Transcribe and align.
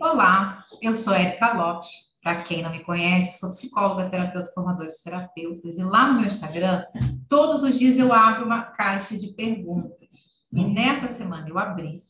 Olá, 0.00 0.62
eu 0.82 0.92
sou 0.92 1.14
Erika 1.14 1.54
Lopes. 1.54 1.88
Para 2.22 2.42
quem 2.42 2.62
não 2.62 2.70
me 2.70 2.84
conhece, 2.84 3.38
sou 3.38 3.48
psicóloga, 3.48 4.10
terapeuta, 4.10 4.52
formadora 4.52 4.90
de 4.90 5.02
terapeutas. 5.02 5.78
E 5.78 5.82
lá 5.82 6.08
no 6.08 6.16
meu 6.16 6.26
Instagram, 6.26 6.84
todos 7.28 7.62
os 7.62 7.78
dias 7.78 7.96
eu 7.96 8.12
abro 8.12 8.44
uma 8.44 8.62
caixa 8.62 9.16
de 9.16 9.28
perguntas. 9.28 10.08
E 10.52 10.64
nessa 10.64 11.08
semana 11.08 11.48
eu 11.48 11.58
abri. 11.58 12.02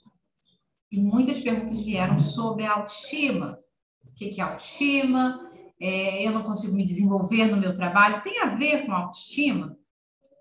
E 0.91 1.01
muitas 1.01 1.38
perguntas 1.38 1.79
vieram 1.80 2.19
sobre 2.19 2.65
a 2.65 2.73
autoestima. 2.73 3.60
O 4.05 4.15
que 4.16 4.41
é 4.41 4.42
autoestima? 4.42 5.48
É, 5.80 6.27
eu 6.27 6.33
não 6.33 6.42
consigo 6.42 6.74
me 6.74 6.84
desenvolver 6.84 7.45
no 7.45 7.56
meu 7.56 7.73
trabalho. 7.73 8.23
Tem 8.23 8.41
a 8.41 8.47
ver 8.47 8.84
com 8.84 8.92
autoestima? 8.92 9.79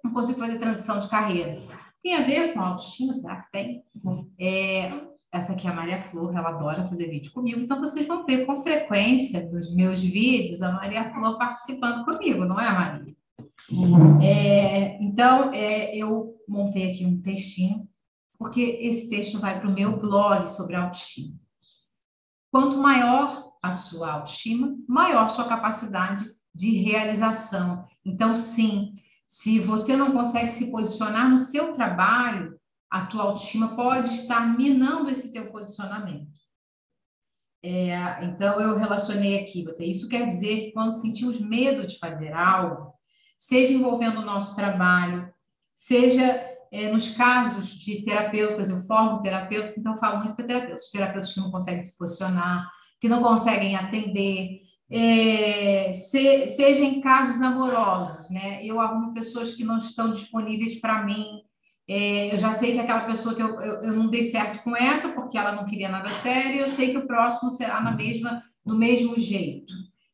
Não 0.03 0.11
consigo 0.11 0.39
fazer 0.39 0.57
transição 0.57 0.97
de 0.97 1.07
carreira. 1.07 1.61
Tem 2.01 2.15
a 2.15 2.23
ver 2.23 2.53
com 2.53 2.61
autoestima? 2.61 3.13
Será 3.13 3.41
que 3.41 3.51
tem? 3.51 3.83
É, 4.39 4.89
essa 5.31 5.53
aqui 5.53 5.67
é 5.67 5.69
a 5.69 5.73
Maria 5.73 6.01
Flor, 6.01 6.35
ela 6.35 6.49
adora 6.49 6.87
fazer 6.87 7.09
vídeo 7.09 7.31
comigo, 7.31 7.59
então 7.59 7.79
vocês 7.79 8.07
vão 8.07 8.25
ver 8.25 8.45
com 8.45 8.61
frequência 8.61 9.49
nos 9.51 9.73
meus 9.73 10.01
vídeos 10.01 10.61
a 10.61 10.71
Maria 10.71 11.13
Flor 11.13 11.37
participando 11.37 12.05
comigo, 12.05 12.45
não 12.45 12.59
é, 12.59 12.71
Maria? 12.71 13.15
É, 14.21 15.01
então, 15.03 15.53
é, 15.53 15.95
eu 15.95 16.35
montei 16.47 16.91
aqui 16.91 17.05
um 17.05 17.21
textinho, 17.21 17.87
porque 18.37 18.61
esse 18.81 19.09
texto 19.09 19.39
vai 19.39 19.59
para 19.59 19.69
o 19.69 19.73
meu 19.73 19.99
blog 19.99 20.47
sobre 20.47 20.75
autoestima. 20.75 21.37
Quanto 22.51 22.77
maior 22.77 23.53
a 23.61 23.71
sua 23.71 24.13
autoestima, 24.13 24.75
maior 24.87 25.29
sua 25.29 25.47
capacidade 25.47 26.23
de 26.53 26.71
realização. 26.77 27.85
Então, 28.05 28.37
sim, 28.37 28.93
se 29.25 29.59
você 29.59 29.97
não 29.97 30.13
consegue 30.13 30.49
se 30.49 30.71
posicionar 30.71 31.29
no 31.29 31.37
seu 31.37 31.73
trabalho, 31.73 32.57
a 32.89 33.05
tua 33.05 33.23
autoestima 33.23 33.75
pode 33.75 34.13
estar 34.13 34.57
minando 34.57 35.09
esse 35.09 35.31
teu 35.31 35.51
posicionamento. 35.51 36.37
É, 37.63 38.23
então, 38.23 38.61
eu 38.61 38.77
relacionei 38.77 39.39
aqui, 39.39 39.65
isso 39.79 40.07
quer 40.07 40.25
dizer 40.27 40.65
que 40.65 40.71
quando 40.71 40.93
sentimos 40.93 41.41
medo 41.41 41.85
de 41.85 41.97
fazer 41.97 42.31
algo, 42.31 42.93
seja 43.37 43.73
envolvendo 43.73 44.19
o 44.19 44.25
nosso 44.25 44.55
trabalho, 44.55 45.31
seja 45.73 46.57
é, 46.71 46.91
nos 46.91 47.09
casos 47.09 47.69
de 47.69 48.03
terapeutas, 48.03 48.69
eu 48.69 48.79
formo 48.81 49.21
terapeutas, 49.21 49.77
então 49.77 49.93
eu 49.93 49.97
falo 49.97 50.19
muito 50.19 50.35
para 50.35 50.45
terapeutas, 50.45 50.89
terapeutas 50.89 51.33
que 51.33 51.39
não 51.39 51.51
conseguem 51.51 51.81
se 51.81 51.97
posicionar, 51.97 52.69
que 52.99 53.09
não 53.09 53.21
conseguem 53.21 53.75
atender, 53.75 54.61
é, 54.89 55.91
se, 55.93 56.47
seja 56.47 56.83
em 56.83 57.01
casos 57.01 57.41
amorosos, 57.41 58.29
né? 58.29 58.65
Eu 58.65 58.79
arrumo 58.79 59.13
pessoas 59.13 59.53
que 59.53 59.63
não 59.63 59.77
estão 59.77 60.11
disponíveis 60.11 60.79
para 60.79 61.03
mim, 61.03 61.41
é, 61.89 62.33
eu 62.33 62.37
já 62.37 62.51
sei 62.51 62.73
que 62.73 62.79
aquela 62.79 63.05
pessoa 63.05 63.33
que 63.33 63.41
eu, 63.41 63.61
eu, 63.61 63.83
eu, 63.83 63.93
não 63.93 64.09
dei 64.09 64.25
certo 64.25 64.61
com 64.61 64.75
essa, 64.75 65.09
porque 65.09 65.37
ela 65.37 65.53
não 65.53 65.65
queria 65.65 65.87
nada 65.87 66.09
sério, 66.09 66.59
eu 66.59 66.67
sei 66.67 66.91
que 66.91 66.97
o 66.97 67.07
próximo 67.07 67.49
será 67.49 67.79
na 67.79 67.91
mesma, 67.91 68.43
do 68.65 68.77
mesmo 68.77 69.17
jeito. 69.17 69.73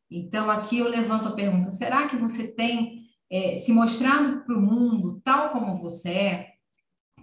Então, 0.09 0.51
aqui 0.51 0.77
eu 0.77 0.87
levanto 0.87 1.27
a 1.27 1.31
pergunta: 1.31 1.71
será 1.71 2.07
que 2.07 2.15
você 2.15 2.53
tem 2.53 3.01
é, 3.31 3.55
se 3.55 3.73
mostrando 3.73 4.45
para 4.45 4.55
o 4.55 4.61
mundo 4.61 5.19
tal 5.23 5.49
como 5.49 5.75
você 5.75 6.09
é? 6.09 6.49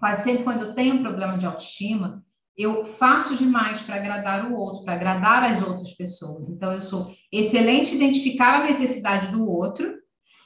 Quase 0.01 0.25
sempre, 0.25 0.43
quando 0.43 0.63
eu 0.63 0.75
tenho 0.75 0.97
um 0.97 1.03
problema 1.03 1.39
de 1.39 1.47
autoestima, 1.47 2.25
eu 2.57 2.85
faço 2.85 3.37
demais 3.37 3.83
para 3.83 3.97
agradar 3.97 4.51
o 4.51 4.57
outro, 4.57 4.83
para 4.83 4.95
agradar 4.95 5.45
as 5.45 5.63
outras 5.63 5.93
pessoas. 5.93 6.49
Então, 6.49 6.73
eu 6.73 6.81
sou 6.81 7.15
excelente 7.31 7.95
identificar 7.95 8.61
a 8.61 8.65
necessidade 8.65 9.31
do 9.31 9.49
outro 9.49 10.00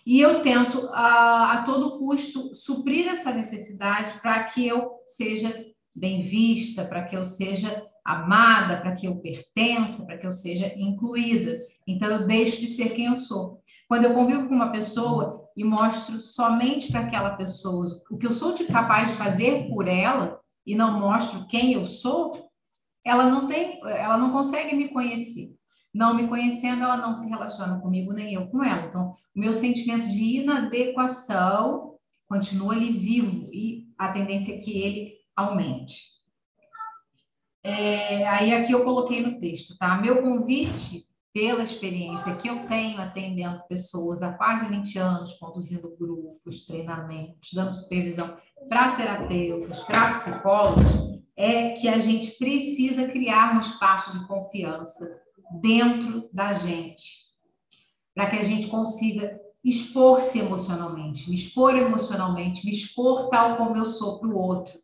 e 0.07 0.21
eu 0.21 0.43
tento, 0.43 0.89
a, 0.93 1.53
a 1.53 1.63
todo 1.65 1.99
custo, 1.99 2.55
suprir 2.55 3.09
essa 3.09 3.33
necessidade 3.33 4.21
para 4.21 4.45
que 4.45 4.67
eu 4.67 4.91
seja 5.05 5.65
bem 5.95 6.21
vista, 6.21 6.85
para 6.85 7.05
que 7.05 7.17
eu 7.17 7.25
seja 7.25 7.87
amada, 8.05 8.81
para 8.81 8.93
que 8.93 9.07
eu 9.07 9.17
pertença, 9.21 10.05
para 10.05 10.19
que 10.19 10.27
eu 10.27 10.33
seja 10.33 10.71
incluída. 10.77 11.59
Então, 11.87 12.11
eu 12.11 12.27
deixo 12.27 12.61
de 12.61 12.69
ser 12.69 12.91
quem 12.91 13.07
eu 13.07 13.17
sou. 13.17 13.61
Quando 13.89 14.05
eu 14.05 14.13
convivo 14.13 14.47
com 14.47 14.55
uma 14.55 14.73
pessoa 14.73 15.48
e 15.57 15.64
mostro 15.64 16.20
somente 16.20 16.91
para 16.91 17.01
aquela 17.01 17.37
pessoa 17.37 17.87
o 18.11 18.19
que 18.19 18.27
eu 18.27 18.33
sou 18.33 18.55
capaz 18.67 19.11
de 19.11 19.17
fazer 19.17 19.69
por 19.69 19.89
ela 19.89 20.39
e 20.67 20.75
não 20.75 21.01
mostro 21.01 21.47
quem 21.47 21.73
eu 21.73 21.87
sou, 21.87 22.51
ela 23.03 23.31
não 23.31 23.47
tem, 23.47 23.81
ela 23.85 24.19
não 24.19 24.33
consegue 24.33 24.75
me 24.75 24.89
conhecer 24.89 25.55
não 25.95 26.13
me 26.13 26.27
conhecendo, 26.27 26.83
ela 26.83 26.97
não 26.97 27.15
se 27.15 27.29
relaciona 27.29 27.79
comigo, 27.79 28.13
nem 28.13 28.35
eu 28.35 28.49
com 28.49 28.65
ela. 28.65 28.87
Então, 28.89 29.13
o 29.35 29.41
meu 29.41 29.55
sentimento 29.55 30.09
de 30.09 30.41
inadequação 30.41 31.95
continua 32.27 32.75
ali 32.75 32.93
vivo 32.93 33.49
e 33.53 33.87
a 33.97 34.13
tendência 34.13 34.55
é 34.55 34.59
que 34.59 34.77
ele 34.77 35.15
aumente. 35.37 36.15
É, 37.63 38.27
aí 38.27 38.53
aqui 38.53 38.73
eu 38.73 38.85
coloquei 38.85 39.23
no 39.23 39.39
texto, 39.39 39.79
tá? 39.79 39.97
Meu 39.97 40.21
convite, 40.21 41.07
pela 41.33 41.63
experiência 41.63 42.35
que 42.35 42.49
eu 42.49 42.67
tenho 42.67 43.01
atendendo 43.01 43.63
pessoas 43.69 44.21
há 44.21 44.33
quase 44.35 44.69
20 44.69 44.99
anos, 44.99 45.39
conduzindo 45.39 45.97
grupos, 45.97 46.67
treinamentos, 46.67 47.51
dando 47.55 47.71
supervisão 47.71 48.37
para 48.69 48.97
terapeutas, 48.97 49.81
para 49.81 50.11
psicólogos, 50.11 51.23
é 51.37 51.71
que 51.71 51.89
a 51.89 51.99
gente 51.99 52.33
precisa 52.33 53.09
criar 53.09 53.57
um 53.57 53.61
espaço 53.61 54.19
de 54.19 54.27
confiança 54.27 55.23
dentro 55.61 56.29
da 56.33 56.53
gente, 56.53 57.25
para 58.15 58.31
que 58.31 58.37
a 58.37 58.42
gente 58.42 58.69
consiga 58.69 59.41
expor-se 59.65 60.39
emocionalmente, 60.39 61.29
me 61.29 61.37
expor 61.37 61.75
emocionalmente, 61.75 62.67
me 62.67 62.73
expor 62.73 63.29
tal 63.31 63.57
como 63.57 63.77
eu 63.77 63.87
sou 63.87 64.20
para 64.20 64.29
o 64.29 64.37
outro. 64.37 64.75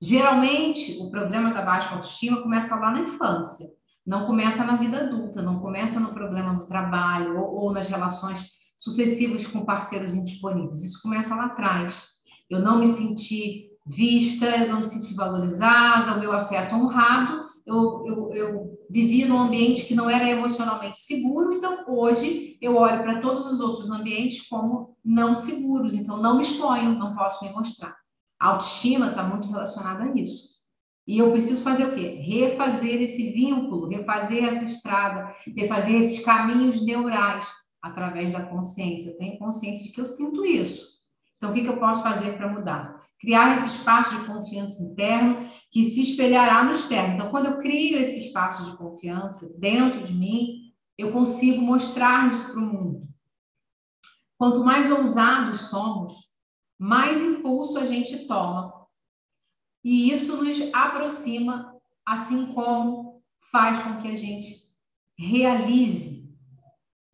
Geralmente, 0.00 0.96
o 1.00 1.10
problema 1.10 1.52
da 1.52 1.62
baixa 1.62 1.94
autoestima 1.94 2.40
começa 2.40 2.76
lá 2.76 2.92
na 2.92 3.00
infância, 3.00 3.66
não 4.06 4.26
começa 4.26 4.64
na 4.64 4.76
vida 4.76 4.98
adulta, 5.00 5.42
não 5.42 5.58
começa 5.58 5.98
no 5.98 6.14
problema 6.14 6.54
do 6.54 6.66
trabalho 6.66 7.36
ou, 7.36 7.64
ou 7.64 7.72
nas 7.72 7.88
relações 7.88 8.52
sucessivas 8.78 9.46
com 9.46 9.64
parceiros 9.64 10.14
indisponíveis. 10.14 10.84
Isso 10.84 11.02
começa 11.02 11.34
lá 11.34 11.46
atrás. 11.46 12.18
Eu 12.48 12.60
não 12.60 12.78
me 12.78 12.86
senti 12.86 13.68
vista, 13.84 14.46
eu 14.46 14.68
não 14.68 14.78
me 14.78 14.84
senti 14.84 15.14
valorizada, 15.14 16.14
o 16.14 16.20
meu 16.20 16.32
afeto 16.32 16.74
honrado, 16.74 17.42
eu, 17.66 18.04
eu, 18.06 18.34
eu 18.34 18.77
vivia 18.90 19.26
num 19.26 19.38
ambiente 19.38 19.84
que 19.84 19.94
não 19.94 20.08
era 20.08 20.28
emocionalmente 20.28 21.00
seguro, 21.00 21.52
então 21.52 21.84
hoje 21.88 22.56
eu 22.60 22.76
olho 22.76 23.02
para 23.02 23.20
todos 23.20 23.46
os 23.46 23.60
outros 23.60 23.90
ambientes 23.90 24.48
como 24.48 24.96
não 25.04 25.34
seguros, 25.34 25.94
então 25.94 26.16
não 26.16 26.36
me 26.36 26.42
exponho, 26.42 26.98
não 26.98 27.14
posso 27.14 27.44
me 27.44 27.52
mostrar. 27.52 27.96
A 28.40 28.48
autoestima 28.48 29.08
está 29.08 29.22
muito 29.22 29.48
relacionada 29.48 30.04
a 30.04 30.14
isso. 30.14 30.58
E 31.06 31.18
eu 31.18 31.32
preciso 31.32 31.62
fazer 31.62 31.86
o 31.86 31.94
quê? 31.94 32.20
Refazer 32.22 33.00
esse 33.00 33.32
vínculo, 33.32 33.88
refazer 33.88 34.44
essa 34.44 34.64
estrada, 34.64 35.32
refazer 35.56 36.02
esses 36.02 36.24
caminhos 36.24 36.84
neurais 36.84 37.46
através 37.80 38.32
da 38.32 38.42
consciência. 38.42 39.10
Eu 39.10 39.18
tenho 39.18 39.38
consciência 39.38 39.84
de 39.84 39.92
que 39.92 40.00
eu 40.00 40.06
sinto 40.06 40.44
isso. 40.44 40.98
Então, 41.38 41.50
o 41.50 41.54
que, 41.54 41.62
que 41.62 41.68
eu 41.68 41.78
posso 41.78 42.02
fazer 42.02 42.36
para 42.36 42.52
mudar? 42.52 42.97
Criar 43.18 43.56
esse 43.56 43.76
espaço 43.76 44.16
de 44.16 44.26
confiança 44.26 44.82
interno 44.82 45.50
que 45.70 45.84
se 45.84 46.02
espelhará 46.02 46.62
no 46.62 46.72
externo. 46.72 47.14
Então, 47.14 47.30
quando 47.30 47.46
eu 47.46 47.58
crio 47.58 47.98
esse 47.98 48.26
espaço 48.26 48.64
de 48.70 48.76
confiança 48.76 49.58
dentro 49.58 50.02
de 50.02 50.14
mim, 50.14 50.72
eu 50.96 51.12
consigo 51.12 51.60
mostrar 51.60 52.28
isso 52.28 52.52
para 52.52 52.60
o 52.60 52.62
mundo. 52.62 53.08
Quanto 54.36 54.64
mais 54.64 54.90
ousados 54.90 55.62
somos, 55.62 56.14
mais 56.78 57.20
impulso 57.20 57.78
a 57.78 57.84
gente 57.84 58.26
toma. 58.26 58.72
E 59.82 60.12
isso 60.12 60.42
nos 60.42 60.72
aproxima, 60.72 61.74
assim 62.06 62.52
como 62.52 63.22
faz 63.50 63.80
com 63.80 64.00
que 64.00 64.08
a 64.08 64.14
gente 64.14 64.68
realize, 65.16 66.28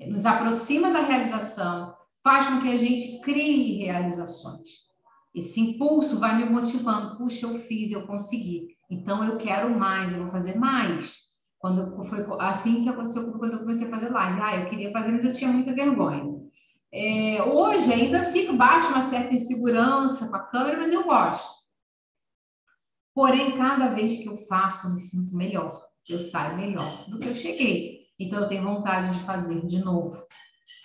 nos 0.00 0.26
aproxima 0.26 0.90
da 0.90 1.00
realização, 1.00 1.94
faz 2.22 2.46
com 2.46 2.60
que 2.60 2.68
a 2.68 2.76
gente 2.76 3.20
crie 3.20 3.84
realizações. 3.84 4.84
Esse 5.34 5.60
impulso 5.60 6.20
vai 6.20 6.36
me 6.36 6.44
motivando. 6.44 7.16
Puxa, 7.16 7.46
eu 7.46 7.58
fiz, 7.58 7.90
eu 7.90 8.06
consegui. 8.06 8.76
Então 8.88 9.24
eu 9.24 9.36
quero 9.36 9.76
mais, 9.76 10.12
eu 10.12 10.20
vou 10.20 10.28
fazer 10.28 10.56
mais. 10.56 11.24
Quando 11.58 12.04
foi 12.04 12.24
assim 12.40 12.82
que 12.82 12.88
aconteceu 12.88 13.32
quando 13.32 13.54
eu 13.54 13.58
comecei 13.60 13.86
a 13.86 13.90
fazer 13.90 14.10
live. 14.10 14.40
Ah, 14.40 14.56
eu 14.56 14.68
queria 14.68 14.92
fazer, 14.92 15.12
mas 15.12 15.24
eu 15.24 15.32
tinha 15.32 15.50
muita 15.50 15.74
vergonha. 15.74 16.44
É, 16.92 17.42
hoje 17.42 17.92
ainda 17.92 18.22
fico 18.30 18.54
bate 18.56 18.86
uma 18.86 19.02
certa 19.02 19.34
insegurança 19.34 20.28
com 20.28 20.36
a 20.36 20.42
câmera, 20.44 20.78
mas 20.78 20.92
eu 20.92 21.02
gosto. 21.02 21.64
Porém, 23.12 23.56
cada 23.56 23.88
vez 23.88 24.18
que 24.18 24.26
eu 24.26 24.36
faço, 24.46 24.86
eu 24.86 24.94
me 24.94 25.00
sinto 25.00 25.36
melhor. 25.36 25.80
Eu 26.08 26.20
saio 26.20 26.56
melhor 26.56 27.08
do 27.08 27.18
que 27.18 27.28
eu 27.28 27.34
cheguei. 27.34 28.08
Então, 28.18 28.40
eu 28.40 28.46
tenho 28.46 28.62
vontade 28.62 29.12
de 29.12 29.24
fazer 29.24 29.64
de 29.66 29.82
novo. 29.82 30.22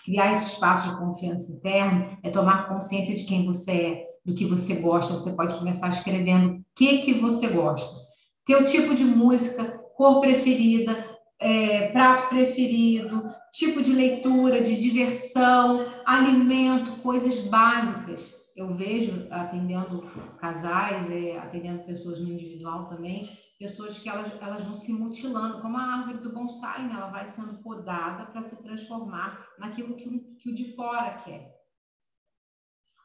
Criar 0.05 0.31
esse 0.31 0.53
espaço 0.53 0.89
de 0.89 0.97
confiança 0.97 1.51
interna 1.51 2.17
é 2.23 2.29
tomar 2.29 2.67
consciência 2.67 3.15
de 3.15 3.25
quem 3.25 3.45
você 3.45 3.71
é, 3.71 4.08
do 4.29 4.35
que 4.35 4.45
você 4.45 4.75
gosta, 4.75 5.13
você 5.13 5.31
pode 5.31 5.57
começar 5.57 5.89
escrevendo 5.89 6.59
o 6.59 6.65
que, 6.75 6.99
que 6.99 7.13
você 7.15 7.47
gosta. 7.47 8.07
Teu 8.45 8.63
tipo 8.63 8.93
de 8.93 9.03
música, 9.03 9.65
cor 9.97 10.21
preferida, 10.21 11.05
é, 11.39 11.87
prato 11.87 12.29
preferido, 12.29 13.33
tipo 13.51 13.81
de 13.81 13.91
leitura, 13.91 14.61
de 14.61 14.79
diversão, 14.79 15.83
alimento, 16.05 16.91
coisas 17.01 17.39
básicas. 17.39 18.37
eu 18.55 18.75
vejo 18.75 19.25
atendendo 19.31 20.03
casais, 20.37 21.09
é, 21.09 21.39
atendendo 21.39 21.83
pessoas 21.85 22.19
no 22.19 22.27
individual 22.27 22.89
também, 22.89 23.27
pessoas 23.57 23.97
que 23.97 24.09
elas, 24.09 24.31
elas 24.41 24.63
vão 24.65 24.75
se 24.75 24.91
mutilando, 24.91 25.61
como 25.61 25.77
a 25.77 25.81
árvore 25.81 26.19
do 26.19 26.33
bonsai, 26.33 26.85
né? 26.85 26.93
ela 26.93 27.09
vai 27.09 27.25
sendo 27.27 27.63
podada 27.63 28.25
para 28.25 28.41
se 28.41 28.61
transformar 28.61 29.47
naquilo 29.57 29.95
que 29.95 30.09
que 30.39 30.49
o 30.49 30.55
de 30.55 30.75
fora 30.75 31.21
quer. 31.23 31.58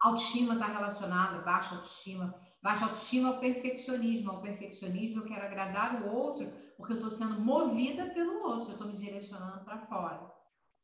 Autoestima 0.05 0.53
está 0.53 0.67
relacionada, 0.67 1.41
baixa 1.41 1.77
autoestima. 1.77 2.39
Baixa 2.63 2.85
autoestima 2.85 3.31
ao 3.31 3.41
perfeccionismo. 3.41 4.33
Ao 4.33 4.43
perfeccionismo, 4.43 5.23
eu 5.23 5.25
quero 5.25 5.47
agradar 5.47 6.03
o 6.03 6.15
outro, 6.15 6.53
porque 6.77 6.93
eu 6.93 6.97
estou 6.97 7.11
sendo 7.11 7.41
movida 7.41 8.11
pelo 8.11 8.43
outro, 8.43 8.69
eu 8.69 8.73
estou 8.73 8.87
me 8.87 8.93
direcionando 8.93 9.65
para 9.65 9.81
fora, 9.87 10.31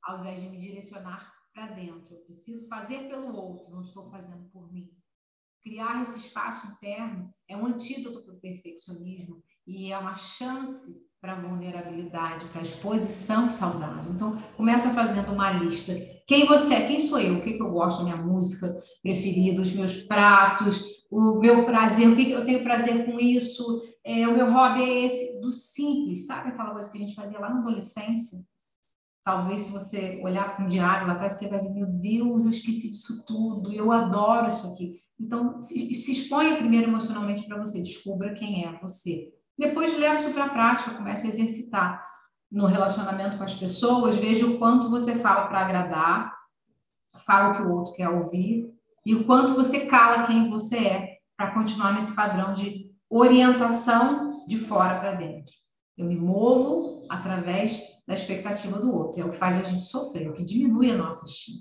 ao 0.02 0.20
invés 0.20 0.40
de 0.40 0.49
me 0.49 0.56
direcionar 0.56 1.34
para 1.52 1.67
dentro. 1.67 2.14
Eu 2.14 2.20
preciso 2.20 2.67
fazer 2.67 3.11
pelo 3.11 3.37
outro, 3.37 3.70
não 3.70 3.82
estou 3.82 4.11
fazendo 4.11 4.49
por 4.49 4.72
mim. 4.72 4.90
Criar 5.62 6.02
esse 6.02 6.16
espaço 6.16 6.73
interno 6.73 7.31
é 7.46 7.55
um 7.55 7.66
antídoto 7.66 8.25
para 8.25 8.34
o 8.34 8.40
perfeccionismo 8.40 9.44
e 9.66 9.93
é 9.93 9.99
uma 9.99 10.14
chance 10.14 10.99
para 11.20 11.34
a 11.34 11.40
vulnerabilidade, 11.40 12.46
para 12.46 12.61
a 12.61 12.62
exposição 12.62 13.50
saudável. 13.50 14.11
Então, 14.12 14.37
começa 14.56 14.94
fazendo 14.94 15.32
uma 15.32 15.50
lista. 15.52 15.93
Quem 16.26 16.46
você 16.46 16.75
é? 16.75 16.87
Quem 16.87 16.99
sou 16.99 17.19
eu? 17.19 17.37
O 17.37 17.43
que, 17.43 17.52
que 17.52 17.62
eu 17.62 17.70
gosto? 17.70 18.05
Minha 18.05 18.17
música 18.17 18.67
preferida, 19.02 19.61
os 19.61 19.72
meus 19.75 20.02
pratos, 20.05 21.05
o 21.11 21.38
meu 21.38 21.67
prazer, 21.67 22.08
o 22.08 22.17
que, 22.17 22.25
que 22.25 22.32
eu 22.32 22.44
tenho 22.44 22.62
prazer 22.62 23.05
com 23.05 23.20
isso? 23.20 23.82
É, 24.02 24.26
o 24.26 24.34
meu 24.34 24.50
hobby 24.50 24.82
é 24.82 25.05
esse, 25.05 25.40
do 25.40 25.52
simples, 25.52 26.26
sabe 26.26 26.49
aquela 26.49 26.70
coisa 26.70 26.90
que 26.90 26.96
a 26.96 27.00
gente 27.00 27.14
fazia 27.14 27.38
lá 27.38 27.50
na 27.50 27.61
adolescência? 27.61 28.38
Talvez 29.23 29.62
se 29.62 29.73
você 29.73 30.20
olhar 30.25 30.56
para 30.56 30.64
um 30.64 30.69
diário 30.69 31.06
lá 31.06 31.12
atrás, 31.12 31.34
você 31.34 31.49
vai 31.49 31.61
ver, 31.61 31.69
meu 31.69 31.87
Deus, 31.87 32.44
eu 32.44 32.50
esqueci 32.50 32.88
disso 32.88 33.26
tudo, 33.26 33.70
eu 33.70 33.93
adoro 33.93 34.49
isso 34.49 34.66
aqui. 34.73 35.00
Então, 35.20 35.61
se, 35.61 35.94
se 35.94 36.12
exponha 36.12 36.56
primeiro 36.56 36.88
emocionalmente 36.88 37.46
para 37.46 37.61
você, 37.61 37.82
descubra 37.82 38.32
quem 38.32 38.64
é 38.64 38.78
você. 38.81 39.31
Depois 39.61 39.99
leva 39.99 40.15
isso 40.15 40.33
para 40.33 40.47
a 40.47 40.49
prática, 40.49 40.93
comece 40.93 41.27
a 41.27 41.29
exercitar 41.29 42.03
no 42.51 42.65
relacionamento 42.65 43.37
com 43.37 43.45
as 43.45 43.53
pessoas, 43.53 44.17
veja 44.17 44.47
o 44.47 44.59
quanto 44.59 44.89
você 44.89 45.17
fala 45.17 45.49
para 45.49 45.61
agradar, 45.61 46.35
fala 47.19 47.51
o 47.51 47.57
que 47.57 47.62
o 47.62 47.71
outro 47.71 47.93
quer 47.93 48.09
ouvir, 48.09 48.73
e 49.05 49.15
o 49.15 49.27
quanto 49.27 49.53
você 49.53 49.85
cala 49.85 50.27
quem 50.27 50.49
você 50.49 50.79
é, 50.79 51.19
para 51.37 51.53
continuar 51.53 51.93
nesse 51.93 52.17
padrão 52.17 52.55
de 52.55 52.91
orientação 53.11 54.47
de 54.47 54.57
fora 54.57 54.99
para 54.99 55.12
dentro. 55.12 55.53
Eu 55.95 56.07
me 56.07 56.17
movo 56.17 57.07
através 57.11 57.83
da 58.09 58.15
expectativa 58.15 58.79
do 58.79 58.91
outro, 58.91 59.21
é 59.21 59.25
o 59.27 59.31
que 59.31 59.37
faz 59.37 59.59
a 59.59 59.71
gente 59.71 59.85
sofrer, 59.85 60.27
é 60.27 60.31
o 60.31 60.35
que 60.35 60.43
diminui 60.43 60.91
a 60.91 60.97
nossa 60.97 61.27
estima. 61.27 61.61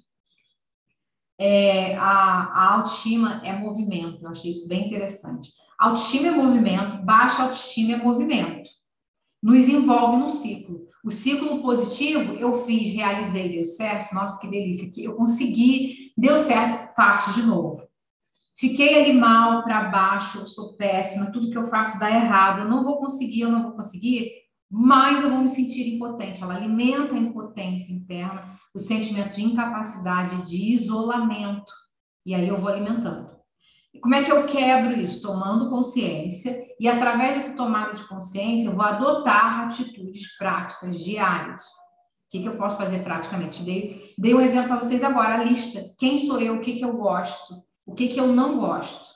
É, 1.38 1.98
a, 1.98 2.44
a 2.46 2.74
autoestima 2.76 3.42
é 3.44 3.52
movimento, 3.52 4.24
eu 4.24 4.30
achei 4.30 4.52
isso 4.52 4.70
bem 4.70 4.88
interessante. 4.88 5.52
Autoestima 5.80 6.28
é 6.28 6.32
movimento, 6.32 7.02
baixa 7.04 7.44
autoestima 7.44 7.94
é 7.94 7.98
movimento. 7.98 8.70
Nos 9.42 9.68
envolve 9.70 10.18
num 10.18 10.30
ciclo. 10.30 10.90
O 11.02 11.10
ciclo 11.10 11.62
positivo, 11.62 12.34
eu 12.34 12.66
fiz, 12.66 12.94
realizei, 12.94 13.56
deu 13.56 13.66
certo, 13.66 14.14
nossa, 14.14 14.42
que 14.42 14.50
delícia, 14.50 14.92
eu 15.02 15.16
consegui, 15.16 16.12
deu 16.18 16.38
certo, 16.38 16.94
faço 16.94 17.34
de 17.34 17.44
novo. 17.44 17.80
Fiquei 18.54 19.02
ali 19.02 19.14
mal, 19.14 19.64
para 19.64 19.86
baixo, 19.86 20.46
sou 20.46 20.76
péssima, 20.76 21.32
tudo 21.32 21.50
que 21.50 21.58
eu 21.58 21.64
faço 21.64 21.98
dá 21.98 22.12
errado, 22.12 22.64
eu 22.64 22.70
não 22.70 22.84
vou 22.84 22.98
conseguir, 22.98 23.42
eu 23.42 23.52
não 23.52 23.64
vou 23.64 23.72
conseguir, 23.72 24.30
mas 24.70 25.24
eu 25.24 25.30
vou 25.30 25.40
me 25.40 25.48
sentir 25.48 25.96
impotente. 25.96 26.44
Ela 26.44 26.56
alimenta 26.56 27.16
a 27.16 27.18
impotência 27.18 27.94
interna, 27.94 28.54
o 28.74 28.80
sentimento 28.80 29.34
de 29.36 29.44
incapacidade, 29.46 30.46
de 30.46 30.74
isolamento, 30.74 31.72
e 32.26 32.36
aí 32.36 32.50
eu 32.50 32.58
vou 32.58 32.70
alimentando. 32.70 33.39
Como 34.02 34.14
é 34.14 34.24
que 34.24 34.32
eu 34.32 34.46
quebro 34.46 34.94
isso? 34.94 35.22
Tomando 35.22 35.70
consciência, 35.70 36.56
e 36.80 36.88
através 36.88 37.36
dessa 37.36 37.58
tomada 37.58 37.96
de 37.96 38.08
consciência, 38.08 38.68
eu 38.68 38.76
vou 38.76 38.86
adotar 38.86 39.62
atitudes 39.62 40.38
práticas 40.38 41.00
diárias. 41.00 41.64
O 41.64 42.32
que, 42.32 42.42
que 42.42 42.48
eu 42.48 42.58
posso 42.58 42.78
fazer 42.78 43.04
praticamente? 43.04 43.64
Dei, 43.64 44.14
dei 44.18 44.36
um 44.36 44.42
exemplo 44.42 44.70
para 44.70 44.84
vocês 44.84 45.04
agora, 45.04 45.40
a 45.40 45.44
lista. 45.44 45.82
Quem 45.98 46.20
sou 46.20 46.40
eu? 46.40 46.58
O 46.58 46.62
que, 46.62 46.74
que 46.74 46.86
eu 46.86 46.96
gosto? 46.96 47.56
O 47.86 47.96
que, 47.96 48.08
que 48.08 48.20
eu 48.20 48.28
não 48.28 48.60
gosto? 48.60 49.10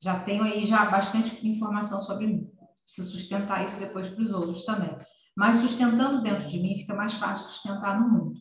Já 0.00 0.18
tenho 0.18 0.42
aí 0.42 0.64
já 0.64 0.86
bastante 0.86 1.46
informação 1.46 2.00
sobre 2.00 2.26
mim. 2.26 2.50
Preciso 2.86 3.10
sustentar 3.10 3.62
isso 3.64 3.78
depois 3.78 4.08
para 4.08 4.22
os 4.22 4.32
outros 4.32 4.64
também. 4.64 4.96
Mas 5.36 5.58
sustentando 5.58 6.22
dentro 6.22 6.48
de 6.48 6.58
mim, 6.58 6.76
fica 6.76 6.94
mais 6.94 7.14
fácil 7.14 7.50
sustentar 7.52 8.00
no 8.00 8.08
mundo. 8.08 8.40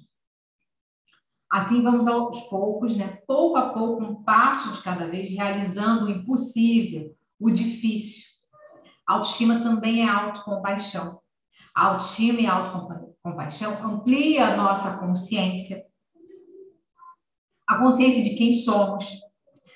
Assim 1.51 1.83
vamos 1.83 2.07
aos 2.07 2.44
poucos, 2.44 2.95
né? 2.95 3.19
pouco 3.27 3.57
a 3.57 3.74
pouco, 3.74 4.01
um 4.01 4.24
passo 4.24 4.71
de 4.71 4.81
cada 4.81 5.06
vez, 5.07 5.30
realizando 5.30 6.06
o 6.06 6.09
impossível, 6.09 7.13
o 7.38 7.51
difícil. 7.51 8.24
Autoestima 9.06 9.59
também 9.59 10.01
é 10.01 10.09
autocompaixão. 10.09 11.19
A 11.75 11.88
autoestima 11.88 12.39
e 12.39 12.45
a 12.45 12.53
autocompaixão 12.53 13.83
amplia 13.83 14.48
a 14.48 14.56
nossa 14.56 14.98
consciência, 15.00 15.77
a 17.68 17.77
consciência 17.77 18.24
de 18.24 18.36
quem 18.36 18.53
somos, 18.53 19.09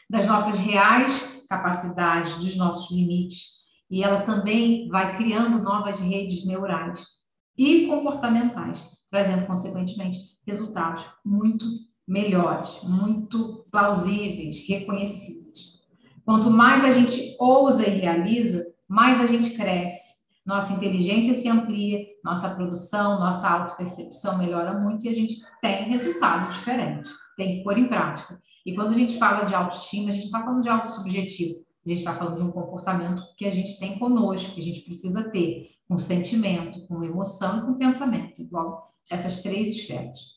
das 0.09 0.25
nossas 0.27 0.57
reais 0.57 1.45
capacidades, 1.49 2.35
dos 2.35 2.55
nossos 2.55 2.89
limites, 2.91 3.55
e 3.89 4.01
ela 4.01 4.21
também 4.21 4.87
vai 4.87 5.15
criando 5.17 5.61
novas 5.61 5.99
redes 5.99 6.45
neurais 6.45 7.05
e 7.57 7.87
comportamentais, 7.87 8.89
trazendo, 9.09 9.45
consequentemente, 9.45 10.34
resultados 10.45 11.05
muito 11.23 11.65
melhores, 12.07 12.79
muito 12.83 13.65
plausíveis, 13.71 14.67
reconhecíveis. 14.67 15.79
Quanto 16.23 16.49
mais 16.49 16.83
a 16.83 16.91
gente 16.91 17.35
ousa 17.39 17.87
e 17.87 17.99
realiza, 17.99 18.65
mais 18.87 19.19
a 19.19 19.25
gente 19.25 19.55
cresce. 19.55 20.15
Nossa 20.45 20.73
inteligência 20.73 21.33
se 21.33 21.49
amplia, 21.49 22.05
nossa 22.23 22.49
produção, 22.49 23.19
nossa 23.19 23.49
autopercepção 23.49 24.37
melhora 24.37 24.79
muito 24.79 25.05
e 25.05 25.09
a 25.09 25.13
gente 25.13 25.35
tem 25.61 25.89
resultado 25.89 26.51
diferente. 26.53 27.09
Tem 27.35 27.57
que 27.57 27.63
pôr 27.63 27.77
em 27.77 27.87
prática. 27.87 28.39
E 28.63 28.75
quando 28.75 28.89
a 28.89 28.97
gente 28.97 29.17
fala 29.17 29.43
de 29.43 29.55
autoestima, 29.55 30.09
a 30.09 30.13
gente 30.13 30.25
está 30.25 30.43
falando 30.43 30.61
de 30.61 30.69
algo 30.69 30.87
subjetivo. 30.87 31.64
A 31.85 31.89
gente 31.89 31.99
está 31.99 32.15
falando 32.15 32.37
de 32.37 32.43
um 32.43 32.51
comportamento 32.51 33.21
que 33.37 33.45
a 33.45 33.51
gente 33.51 33.79
tem 33.79 33.99
conosco, 33.99 34.55
que 34.55 34.61
a 34.61 34.63
gente 34.63 34.81
precisa 34.81 35.29
ter, 35.29 35.69
com 35.87 35.99
sentimento, 35.99 36.87
com 36.87 37.03
emoção 37.03 37.59
e 37.59 37.61
com 37.61 37.77
pensamento, 37.77 38.41
igual 38.41 38.91
essas 39.09 39.43
três 39.43 39.69
esferas. 39.69 40.35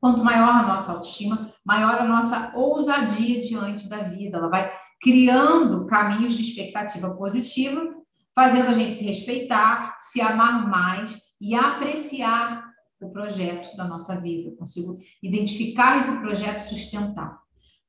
Quanto 0.00 0.24
maior 0.24 0.50
a 0.50 0.66
nossa 0.66 0.92
autoestima, 0.92 1.52
maior 1.64 1.98
a 1.98 2.04
nossa 2.04 2.52
ousadia 2.56 3.40
diante 3.40 3.88
da 3.88 4.02
vida. 4.02 4.36
Ela 4.36 4.48
vai 4.48 4.72
criando 5.00 5.86
caminhos 5.86 6.34
de 6.34 6.42
expectativa 6.42 7.14
positiva, 7.16 7.94
fazendo 8.34 8.68
a 8.68 8.72
gente 8.72 8.92
se 8.92 9.04
respeitar, 9.04 9.96
se 9.98 10.20
amar 10.20 10.68
mais 10.68 11.16
e 11.40 11.54
apreciar 11.54 12.64
o 13.00 13.10
projeto 13.10 13.76
da 13.76 13.84
nossa 13.86 14.20
vida. 14.20 14.50
Eu 14.50 14.56
consigo 14.56 14.98
identificar 15.22 15.98
esse 15.98 16.20
projeto 16.20 16.58
sustentar. 16.58 17.38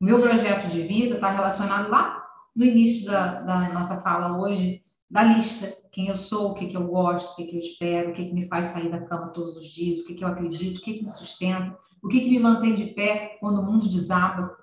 Meu 0.05 0.19
projeto 0.19 0.67
de 0.67 0.83
vida 0.83 1.15
está 1.15 1.31
relacionado 1.31 1.89
lá 1.89 2.23
no 2.55 2.63
início 2.63 3.07
da, 3.07 3.41
da 3.41 3.73
nossa 3.73 4.01
fala 4.01 4.39
hoje, 4.39 4.83
da 5.09 5.23
lista 5.23 5.75
quem 5.91 6.09
eu 6.09 6.13
sou, 6.13 6.51
o 6.51 6.53
que, 6.53 6.67
que 6.67 6.77
eu 6.77 6.85
gosto, 6.85 7.33
o 7.33 7.35
que, 7.37 7.45
que 7.45 7.55
eu 7.55 7.59
espero, 7.59 8.11
o 8.11 8.13
que, 8.13 8.25
que 8.25 8.33
me 8.33 8.47
faz 8.47 8.67
sair 8.67 8.91
da 8.91 9.03
cama 9.03 9.29
todos 9.29 9.57
os 9.57 9.65
dias, 9.65 10.01
o 10.01 10.05
que, 10.05 10.13
que 10.13 10.23
eu 10.23 10.27
acredito, 10.27 10.77
o 10.77 10.81
que, 10.83 10.93
que 10.93 11.03
me 11.03 11.09
sustenta, 11.09 11.75
o 12.03 12.07
que, 12.07 12.21
que 12.21 12.29
me 12.29 12.37
mantém 12.37 12.75
de 12.75 12.93
pé 12.93 13.35
quando 13.39 13.61
o 13.61 13.65
mundo 13.65 13.89
desaba. 13.89 14.55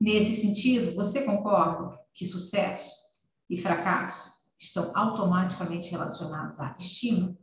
Nesse 0.00 0.36
sentido, 0.36 0.94
você 0.94 1.24
concorda 1.24 1.98
que 2.14 2.24
sucesso 2.24 2.88
e 3.48 3.58
fracasso 3.60 4.30
estão 4.60 4.92
automaticamente 4.94 5.90
relacionados 5.90 6.60
à 6.60 6.76
estima, 6.78 7.36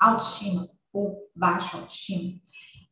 autoestima 0.00 0.70
ou 0.90 1.30
baixa 1.36 1.76
autoestima? 1.76 2.40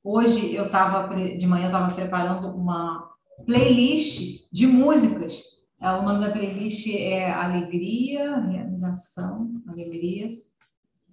Hoje 0.05 0.53
eu 0.53 0.67
estava, 0.67 1.15
de 1.15 1.47
manhã, 1.47 1.67
estava 1.67 1.95
preparando 1.95 2.49
uma 2.49 3.09
playlist 3.47 4.49
de 4.51 4.67
músicas. 4.67 5.45
É, 5.81 5.93
o 5.93 6.03
nome 6.03 6.27
da 6.27 6.33
playlist 6.33 6.89
é 6.89 7.31
Alegria, 7.31 8.37
Realização, 8.37 9.63
Alegria, 9.69 10.29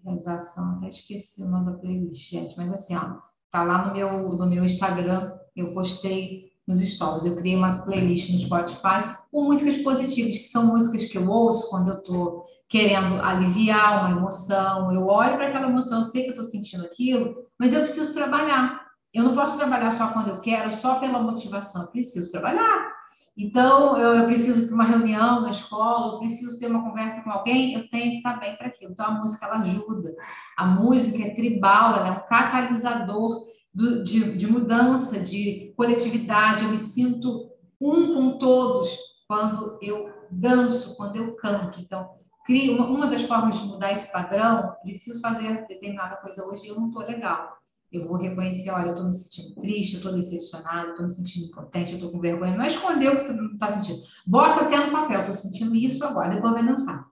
Realização, 0.04 0.72
até 0.72 0.90
esqueci 0.90 1.44
o 1.44 1.50
nome 1.50 1.68
da 1.68 1.78
playlist, 1.78 2.32
gente, 2.32 2.58
mas 2.58 2.72
assim, 2.74 2.96
ó, 2.96 3.18
tá 3.52 3.62
lá 3.62 3.88
no 3.88 3.94
meu, 3.94 4.30
no 4.30 4.50
meu 4.50 4.66
Instagram, 4.66 5.34
eu 5.56 5.72
postei 5.76 6.52
nos 6.66 6.80
stories, 6.80 7.26
eu 7.26 7.36
criei 7.36 7.56
uma 7.56 7.84
playlist 7.84 8.32
no 8.32 8.40
Spotify 8.40 9.16
com 9.32 9.44
músicas 9.44 9.78
positivas, 9.84 10.38
que 10.40 10.48
são 10.48 10.66
músicas 10.66 11.06
que 11.06 11.18
eu 11.18 11.30
ouço 11.30 11.70
quando 11.70 11.90
eu 11.90 12.02
tô 12.02 12.46
querendo 12.70 13.20
aliviar 13.22 14.02
uma 14.06 14.18
emoção, 14.18 14.94
eu 14.94 15.08
olho 15.08 15.36
para 15.36 15.48
aquela 15.48 15.68
emoção, 15.68 16.00
eu 16.00 16.04
sei 16.04 16.22
que 16.22 16.30
eu 16.30 16.34
estou 16.34 16.44
sentindo 16.44 16.86
aquilo, 16.86 17.48
mas 17.58 17.74
eu 17.74 17.82
preciso 17.82 18.14
trabalhar. 18.14 18.88
Eu 19.12 19.24
não 19.24 19.34
posso 19.34 19.58
trabalhar 19.58 19.90
só 19.90 20.10
quando 20.10 20.30
eu 20.30 20.40
quero, 20.40 20.72
só 20.72 21.00
pela 21.00 21.20
motivação, 21.20 21.82
eu 21.82 21.88
preciso 21.88 22.32
trabalhar. 22.32 22.94
Então, 23.36 23.98
eu, 23.98 24.16
eu 24.16 24.26
preciso 24.28 24.64
ir 24.64 24.66
para 24.68 24.76
uma 24.76 24.84
reunião 24.84 25.42
na 25.42 25.50
escola, 25.50 26.14
eu 26.14 26.20
preciso 26.20 26.60
ter 26.60 26.68
uma 26.68 26.84
conversa 26.84 27.24
com 27.24 27.32
alguém, 27.32 27.74
eu 27.74 27.90
tenho 27.90 28.12
que 28.12 28.18
estar 28.18 28.40
bem 28.40 28.56
para 28.56 28.68
aquilo. 28.68 28.92
Então, 28.92 29.06
a 29.08 29.12
música 29.12 29.48
ela 29.48 29.60
ajuda. 29.60 30.14
A 30.56 30.66
música 30.66 31.24
é 31.24 31.34
tribal, 31.34 31.96
ela 31.96 32.08
é 32.08 32.12
um 32.12 32.28
catalisador 32.28 33.46
do, 33.74 34.04
de, 34.04 34.38
de 34.38 34.46
mudança, 34.46 35.20
de 35.20 35.74
coletividade. 35.76 36.66
Eu 36.66 36.70
me 36.70 36.78
sinto 36.78 37.50
um 37.82 38.14
com 38.14 38.38
todos 38.38 38.96
quando 39.28 39.80
eu 39.82 40.10
danço, 40.30 40.98
quando 40.98 41.16
eu 41.16 41.36
canto. 41.36 41.80
Então, 41.80 42.19
crio 42.50 42.76
uma, 42.76 42.88
uma 42.88 43.08
das 43.08 43.22
formas 43.22 43.62
de 43.62 43.68
mudar 43.68 43.92
esse 43.92 44.12
padrão. 44.12 44.76
Preciso 44.82 45.22
fazer 45.22 45.68
determinada 45.68 46.16
coisa 46.16 46.44
hoje 46.44 46.66
e 46.66 46.70
eu 46.70 46.80
não 46.80 46.88
estou 46.88 47.04
legal. 47.04 47.60
Eu 47.92 48.08
vou 48.08 48.18
reconhecer, 48.18 48.72
olha, 48.72 48.88
eu 48.88 48.94
estou 48.94 49.06
me 49.06 49.14
sentindo 49.14 49.56
triste, 49.62 49.94
eu 49.94 49.98
estou 49.98 50.14
decepcionado, 50.14 50.90
estou 50.90 51.06
me 51.06 51.12
sentindo 51.12 51.46
impotente, 51.46 51.92
eu 51.92 51.98
estou 51.98 52.12
com 52.12 52.20
vergonha. 52.20 52.58
Não 52.58 52.64
é 52.64 52.68
esconder 52.68 53.10
o 53.10 53.24
que 53.24 53.32
tu 53.32 53.54
está 53.54 53.72
sentindo. 53.72 54.00
Bota 54.26 54.62
até 54.62 54.84
no 54.84 54.92
papel, 54.92 55.20
estou 55.20 55.34
sentindo 55.34 55.76
isso 55.76 56.04
agora, 56.04 56.34
depois 56.34 56.54
vai 56.54 56.66
dançar. 56.66 57.06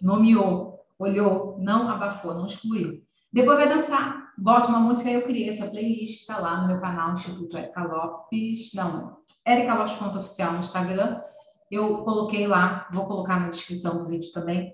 Nomeou, 0.00 0.78
olhou, 0.96 1.56
não 1.58 1.88
abafou, 1.88 2.34
não 2.34 2.46
excluiu. 2.46 3.02
Depois 3.32 3.58
vai 3.58 3.68
dançar, 3.68 4.32
bota 4.38 4.68
uma 4.68 4.78
música, 4.78 5.10
eu 5.10 5.22
criei 5.22 5.48
essa 5.48 5.66
playlist, 5.66 6.20
está 6.20 6.38
lá 6.38 6.60
no 6.60 6.68
meu 6.68 6.80
canal, 6.80 7.14
Instituto 7.14 7.56
Erika 7.56 7.82
Lopes, 7.82 8.72
não, 8.74 9.16
Erika 9.44 9.74
Lopes 9.74 10.00
oficial 10.16 10.52
no 10.52 10.60
Instagram. 10.60 11.20
Eu 11.68 11.98
coloquei 12.04 12.46
lá, 12.46 12.88
vou 12.92 13.06
colocar 13.06 13.40
na 13.40 13.48
descrição 13.48 13.98
do 13.98 14.08
vídeo 14.08 14.30
também. 14.32 14.72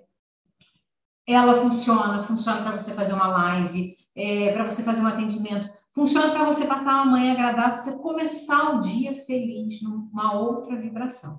Ela 1.27 1.55
funciona, 1.63 2.23
funciona 2.23 2.63
para 2.63 2.79
você 2.79 2.93
fazer 2.93 3.13
uma 3.13 3.29
live, 3.29 3.95
é, 4.17 4.53
para 4.53 4.69
você 4.69 4.83
fazer 4.83 5.01
um 5.01 5.07
atendimento, 5.07 5.69
funciona 5.95 6.31
para 6.31 6.45
você 6.45 6.67
passar 6.67 7.03
uma 7.03 7.13
manhã 7.13 7.33
agradável, 7.33 7.77
você 7.77 7.97
começar 8.03 8.77
o 8.77 8.81
dia 8.81 9.15
feliz 9.15 9.83
numa 9.83 10.35
outra 10.35 10.77
vibração. 10.77 11.39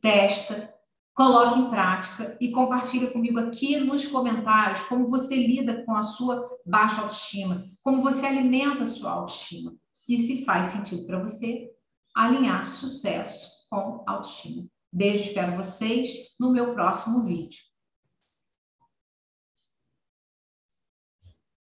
Testa, 0.00 0.74
coloque 1.14 1.58
em 1.58 1.70
prática 1.70 2.36
e 2.40 2.50
compartilha 2.50 3.10
comigo 3.10 3.38
aqui 3.38 3.78
nos 3.80 4.06
comentários 4.06 4.82
como 4.82 5.08
você 5.08 5.34
lida 5.34 5.84
com 5.84 5.94
a 5.94 6.02
sua 6.02 6.48
baixa 6.64 7.00
autoestima, 7.00 7.64
como 7.82 8.00
você 8.00 8.26
alimenta 8.26 8.84
a 8.84 8.86
sua 8.86 9.10
autoestima 9.10 9.72
e 10.08 10.16
se 10.16 10.44
faz 10.44 10.68
sentido 10.68 11.06
para 11.06 11.22
você 11.22 11.68
alinhar 12.14 12.64
sucesso 12.64 13.66
com 13.68 14.02
autoestima. 14.06 14.66
Beijo, 14.92 15.24
espero 15.24 15.56
vocês 15.56 16.34
no 16.40 16.52
meu 16.52 16.72
próximo 16.72 17.24
vídeo. 17.24 17.67